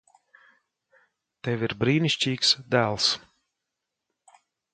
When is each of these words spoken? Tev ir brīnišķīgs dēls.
Tev 1.47 1.65
ir 1.67 1.75
brīnišķīgs 1.83 2.55
dēls. 2.77 3.11